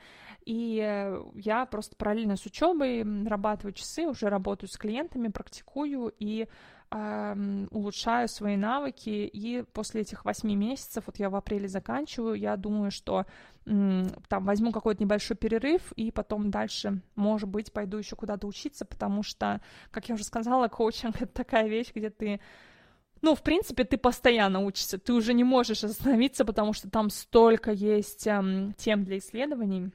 [0.49, 6.49] И э, я просто параллельно с учебой нарабатываю часы, уже работаю с клиентами, практикую и
[6.91, 9.29] э, улучшаю свои навыки.
[9.31, 13.27] И после этих восьми месяцев, вот я в апреле заканчиваю, я думаю, что
[13.67, 18.87] э, там возьму какой-то небольшой перерыв и потом дальше, может быть, пойду еще куда-то учиться,
[18.87, 22.41] потому что, как я уже сказала, коучинг— это такая вещь, где ты
[23.21, 27.71] ну, в принципе, ты постоянно учишься, ты уже не можешь остановиться, потому что там столько
[27.71, 29.91] есть эм, тем для исследований.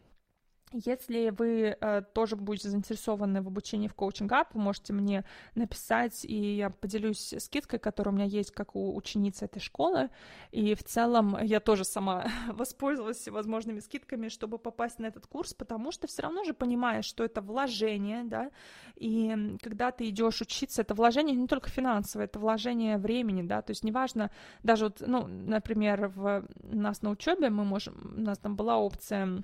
[0.73, 6.25] Если вы э, тоже будете заинтересованы в обучении в коучинг Up, вы можете мне написать,
[6.25, 10.09] и я поделюсь скидкой, которая у меня есть как у ученицы этой школы.
[10.51, 15.91] И в целом я тоже сама воспользовалась всевозможными скидками, чтобы попасть на этот курс, потому
[15.91, 18.49] что все равно же понимаешь, что это вложение, да,
[18.95, 23.71] и когда ты идешь учиться, это вложение не только финансовое, это вложение времени, да, то
[23.71, 24.31] есть неважно,
[24.63, 29.43] даже вот, ну, например, в, нас на учебе мы можем, у нас там была опция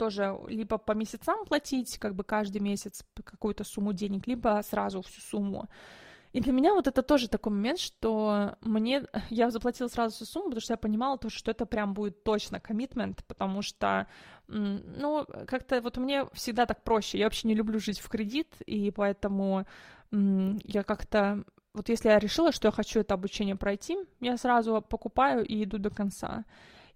[0.00, 5.20] тоже либо по месяцам платить, как бы каждый месяц какую-то сумму денег, либо сразу всю
[5.20, 5.68] сумму.
[6.32, 9.02] И для меня вот это тоже такой момент, что мне...
[9.30, 12.60] Я заплатила сразу всю сумму, потому что я понимала то, что это прям будет точно
[12.60, 14.06] коммитмент, потому что,
[14.48, 17.18] ну, как-то вот мне всегда так проще.
[17.18, 19.66] Я вообще не люблю жить в кредит, и поэтому
[20.12, 21.44] я как-то...
[21.74, 25.78] Вот если я решила, что я хочу это обучение пройти, я сразу покупаю и иду
[25.78, 26.44] до конца.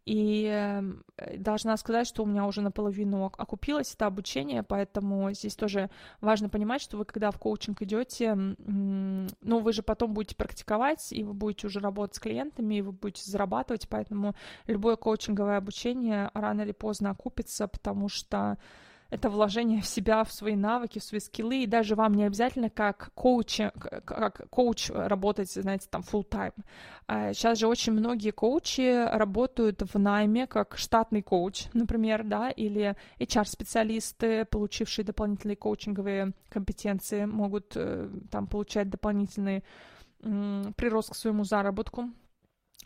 [0.05, 5.57] И эм, э, должна сказать, что у меня уже наполовину окупилось это обучение, поэтому здесь
[5.57, 5.89] тоже
[6.21, 11.25] важно понимать, что вы когда в коучинг идете, ну, вы же потом будете практиковать, и
[11.25, 14.35] вы будете уже работать с клиентами, и вы будете зарабатывать, поэтому
[14.67, 18.59] любое коучинговое обучение рано или поздно окупится, потому что
[19.15, 22.69] это вложение в себя, в свои навыки, в свои скиллы, и даже вам не обязательно
[22.69, 23.61] как коуч,
[24.05, 26.55] как коуч работать, знаете, там full time.
[27.33, 34.47] Сейчас же очень многие коучи работают в найме как штатный коуч, например, да, или HR-специалисты,
[34.47, 39.63] получившие дополнительные коучинговые компетенции, могут э, там получать дополнительный
[40.77, 42.11] прирост к своему заработку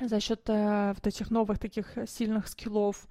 [0.00, 3.06] за счет э, вот этих новых таких сильных скиллов.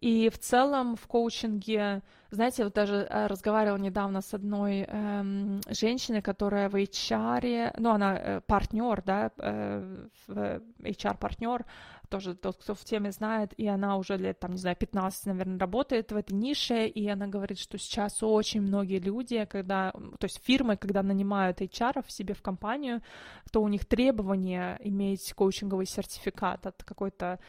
[0.00, 6.22] И в целом в коучинге, знаете, вот даже э, разговаривала недавно с одной эм, женщиной,
[6.22, 11.64] которая в HR, ну, она э, партнер, да, э, HR-партнер,
[12.08, 15.58] тоже тот, кто в теме знает, и она уже лет, там, не знаю, 15, наверное,
[15.58, 20.40] работает в этой нише, и она говорит, что сейчас очень многие люди, когда, то есть
[20.44, 23.02] фирмы, когда нанимают HR себе в компанию,
[23.50, 27.40] то у них требование иметь коучинговый сертификат от какой-то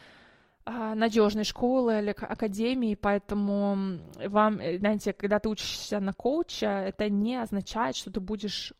[0.94, 7.36] надежной школы или академии, поэтому вам, э, знаете, когда ты учишься на коуча, это не
[7.36, 8.72] означает, что ты будешь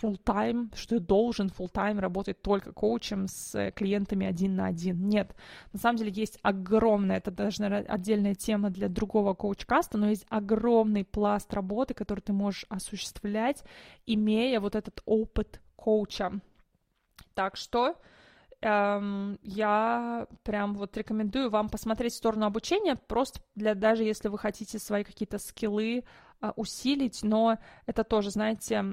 [0.00, 5.08] full time, что ты должен full time работать только коучем с клиентами один на один.
[5.08, 5.34] Нет,
[5.72, 10.26] на самом деле есть огромная, это даже наверное, отдельная тема для другого коуч-каста, но есть
[10.28, 13.64] огромный пласт работы, который ты можешь осуществлять,
[14.06, 16.40] имея вот этот опыт коуча.
[17.34, 17.96] Так что
[18.60, 24.38] эм, я прям вот рекомендую вам посмотреть в сторону обучения, просто для даже если вы
[24.38, 26.04] хотите свои какие-то скиллы
[26.40, 28.84] э, усилить, но это тоже, знаете,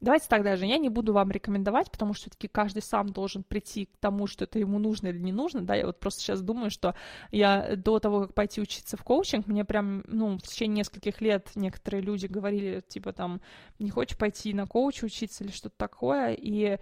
[0.00, 3.84] Давайте так даже, я не буду вам рекомендовать, потому что все-таки каждый сам должен прийти
[3.84, 6.70] к тому, что это ему нужно или не нужно, да, я вот просто сейчас думаю,
[6.70, 6.94] что
[7.32, 11.50] я до того, как пойти учиться в коучинг, мне прям, ну, в течение нескольких лет
[11.54, 13.42] некоторые люди говорили, типа, там,
[13.78, 16.78] не хочешь пойти на коуч учиться или что-то такое, и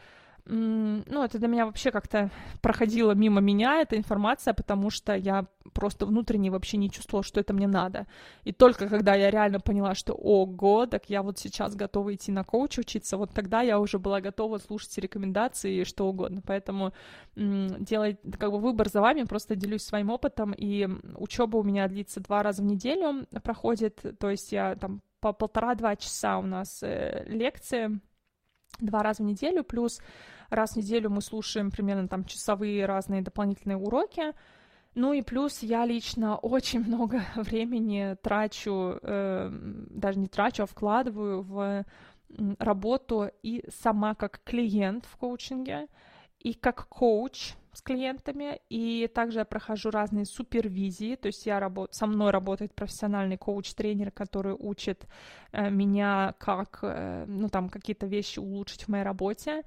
[0.50, 2.30] ну, это для меня вообще как-то
[2.62, 7.52] проходило мимо меня, эта информация, потому что я просто внутренне вообще не чувствовала, что это
[7.52, 8.06] мне надо.
[8.44, 12.44] И только когда я реально поняла, что, ого, так я вот сейчас готова идти на
[12.44, 16.42] коуч учиться, вот тогда я уже была готова слушать рекомендации и что угодно.
[16.46, 16.92] Поэтому
[17.36, 22.20] делать, как бы выбор за вами, просто делюсь своим опытом, и учеба у меня длится
[22.20, 27.24] два раза в неделю, проходит, то есть я там по полтора-два часа у нас э,
[27.26, 28.00] лекции,
[28.78, 30.00] два раза в неделю, плюс
[30.50, 34.34] раз в неделю мы слушаем примерно там часовые разные дополнительные уроки.
[34.94, 39.50] Ну и плюс я лично очень много времени трачу, э,
[39.90, 41.84] даже не трачу, а вкладываю в
[42.58, 45.88] работу и сама как клиент в коучинге,
[46.40, 51.94] и как коуч с клиентами, и также я прохожу разные супервизии, то есть я работ...
[51.94, 55.06] со мной работает профессиональный коуч-тренер, который учит
[55.52, 59.62] э, меня, как, э, ну, там, какие-то вещи улучшить в моей работе,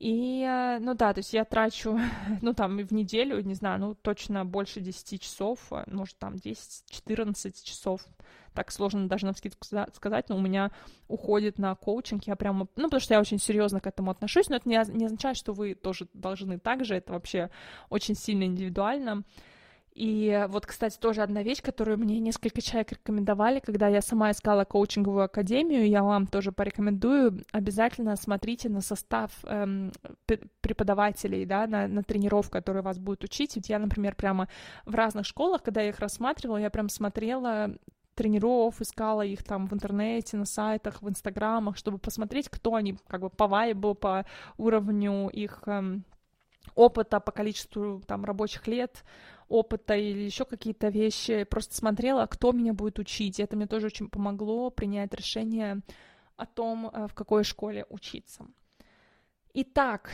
[0.00, 2.00] и, э, ну да, то есть я трачу,
[2.40, 7.52] ну там в неделю, не знаю, ну точно больше 10 часов, э, может там 10-14
[7.62, 8.00] часов,
[8.54, 10.70] так сложно даже на вскидку сказать, но у меня
[11.06, 14.56] уходит на коучинг, я прямо, ну потому что я очень серьезно к этому отношусь, но
[14.56, 17.50] это не, не означает, что вы тоже должны так же, это вообще
[17.90, 19.24] очень сильно индивидуально.
[19.92, 24.64] И вот, кстати, тоже одна вещь, которую мне несколько человек рекомендовали, когда я сама искала
[24.64, 29.92] коучинговую академию, я вам тоже порекомендую, обязательно смотрите на состав эм,
[30.60, 33.56] преподавателей, да, на, на тренеров, которые вас будут учить.
[33.56, 34.48] Ведь я, например, прямо
[34.86, 37.74] в разных школах, когда я их рассматривала, я прям смотрела
[38.14, 43.22] тренеров, искала их там в интернете, на сайтах, в инстаграмах, чтобы посмотреть, кто они, как
[43.22, 44.24] бы по вайбу, по
[44.56, 46.04] уровню их эм,
[46.74, 49.04] опыта, по количеству там рабочих лет,
[49.48, 53.38] опыта или еще какие-то вещи, просто смотрела, кто меня будет учить.
[53.38, 55.80] И это мне тоже очень помогло принять решение
[56.36, 58.46] о том, э, в какой школе учиться.
[59.52, 60.10] Итак,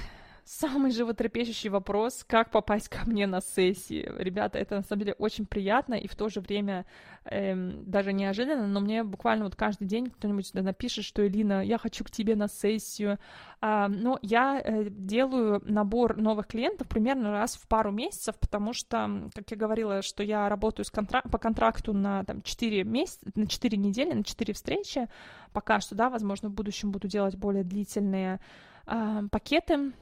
[0.47, 4.09] самый животрепещущий вопрос, как попасть ко мне на сессии.
[4.17, 6.87] Ребята, это на самом деле очень приятно и в то же время
[7.25, 12.05] эм, даже неожиданно, но мне буквально вот каждый день кто-нибудь напишет, что Элина, я хочу
[12.05, 13.19] к тебе на сессию.
[13.61, 19.29] А, но я э, делаю набор новых клиентов примерно раз в пару месяцев, потому что,
[19.35, 23.49] как я говорила, что я работаю с контрак- по контракту на там, 4 месяца, на
[23.49, 25.09] 4 недели, на 4 встречи.
[25.53, 28.39] Пока что, да, возможно, в будущем буду делать более длительные
[28.87, 29.93] э, пакеты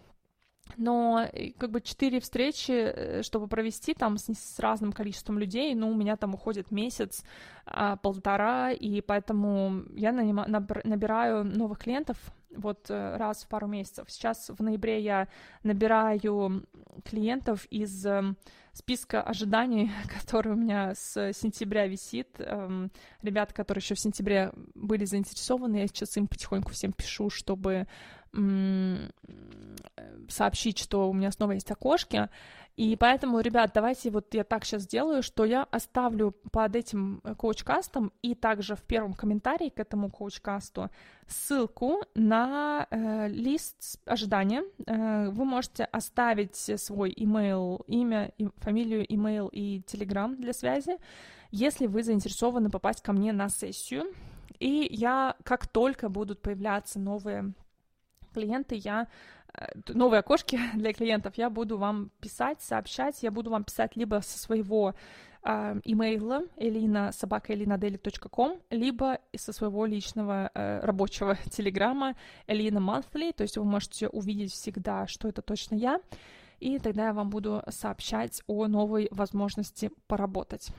[0.77, 5.75] но э, как бы четыре встречи, э, чтобы провести там с, с разным количеством людей,
[5.75, 7.25] ну, у меня там уходит месяц,
[7.67, 12.19] а, полтора, и поэтому я нанима, набираю новых клиентов
[12.55, 14.07] вот э, раз в пару месяцев.
[14.09, 15.29] Сейчас в ноябре я
[15.62, 16.65] набираю
[17.05, 18.07] клиентов из
[18.73, 19.91] списка ожиданий,
[20.21, 22.29] который у меня с сентября висит.
[22.39, 22.91] Эм,
[23.23, 27.87] ребята, которые еще в сентябре были заинтересованы, я сейчас им потихоньку всем пишу, чтобы
[30.29, 32.29] сообщить, что у меня снова есть окошки.
[32.77, 37.37] И поэтому, ребят, давайте вот я так сейчас сделаю, что я оставлю под этим э,
[37.37, 40.91] коучкастом и также в первом комментарии к этому коучкасту
[41.29, 44.64] ссылку на э, лист ожидания.
[44.87, 50.99] Э, вы можете оставить свой email, имя, фамилию, email и телеграм для связи,
[51.53, 54.07] если вы заинтересованы попасть ко мне на сессию.
[54.59, 57.55] И я, как только будут появляться новые
[58.33, 59.07] клиенты, я
[59.88, 64.38] новые окошки для клиентов, я буду вам писать, сообщать, я буду вам писать либо со
[64.38, 64.94] своего
[65.42, 73.57] э, имейла elina собакаelinadeli.com, либо со своего личного э, рабочего телеграмма Elina Monthly, то есть
[73.57, 76.00] вы можете увидеть всегда, что это точно я,
[76.61, 80.70] и тогда я вам буду сообщать о новой возможности поработать.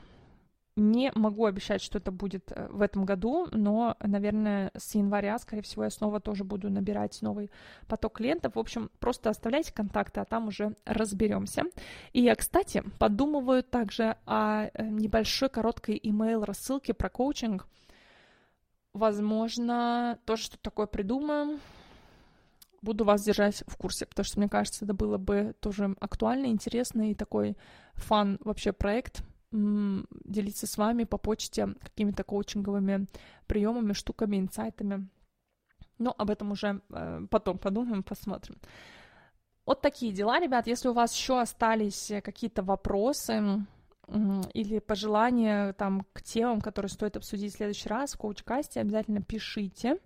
[0.78, 5.62] Не могу обещать, что это будет э, в этом году, но, наверное, с января, скорее
[5.62, 7.50] всего, я снова тоже буду набирать новый
[7.88, 8.56] поток клиентов.
[8.56, 11.64] В общем, просто оставляйте контакты, а там уже разберемся.
[12.12, 17.68] И я, кстати, подумываю также о э, небольшой короткой email рассылке про коучинг.
[18.92, 21.62] Возможно, тоже что-то такое придумаем.
[22.82, 27.12] Буду вас держать в курсе, потому что, мне кажется, это было бы тоже актуально, интересно
[27.12, 27.56] и такой
[27.94, 29.24] фан вообще проект—
[30.24, 33.08] делиться с вами по почте какими-то коучинговыми
[33.48, 35.08] приемами, штуками, инсайтами.
[35.98, 38.58] Но об этом уже э, потом подумаем, посмотрим.
[39.66, 40.68] Вот такие дела, ребят.
[40.68, 43.66] Если у вас еще остались какие-то вопросы
[44.54, 49.98] или пожелания там к темам, которые стоит обсудить в следующий раз в коучкасте, обязательно пишите.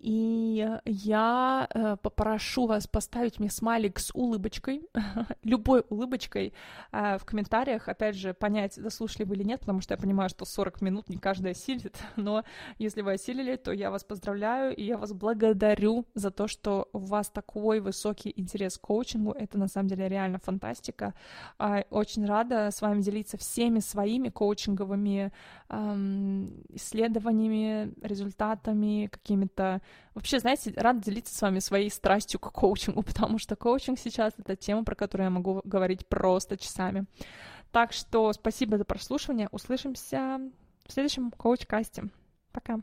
[0.00, 4.82] И я э, попрошу вас поставить мне смайлик с улыбочкой,
[5.42, 6.52] любой улыбочкой
[6.92, 7.88] э, в комментариях.
[7.88, 11.16] Опять же, понять, заслушали вы или нет, потому что я понимаю, что 40 минут не
[11.16, 11.96] каждый осилит.
[12.16, 12.44] Но
[12.78, 16.98] если вы осилили, то я вас поздравляю, и я вас благодарю за то, что у
[16.98, 19.32] вас такой высокий интерес к коучингу.
[19.32, 21.14] Это на самом деле реально фантастика.
[21.58, 25.32] Э, очень рада с вами делиться всеми своими коучинговыми
[25.68, 25.94] э,
[26.68, 29.80] исследованиями, результатами, какими-то
[30.14, 34.56] Вообще, знаете, рад делиться с вами своей страстью к коучингу, потому что коучинг сейчас— это
[34.56, 37.04] тема, про которую я могу говорить просто часами.
[37.72, 39.48] Так что спасибо за прослушивание.
[39.52, 40.40] Услышимся
[40.86, 42.08] в следующем коуч-касте.
[42.52, 42.80] Пока.